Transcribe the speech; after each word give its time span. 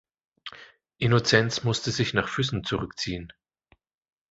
Innozenz 0.97 1.63
musste 1.63 1.91
sich 1.91 2.15
nach 2.15 2.27
Füssen 2.27 2.63
zurückziehen. 2.63 3.31